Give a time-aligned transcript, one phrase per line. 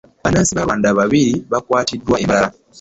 [0.23, 2.49] Bannansi ba Rwanda bibiri bakwatiddwa e Mbarara.